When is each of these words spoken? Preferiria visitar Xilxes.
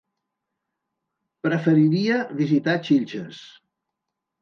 Preferiria 1.49 2.17
visitar 2.43 2.77
Xilxes. 2.91 3.47